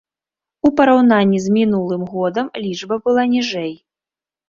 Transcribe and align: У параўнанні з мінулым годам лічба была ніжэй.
У 0.69 0.71
параўнанні 0.79 1.43
з 1.45 1.53
мінулым 1.59 2.09
годам 2.17 2.51
лічба 2.67 3.01
была 3.07 3.31
ніжэй. 3.39 3.73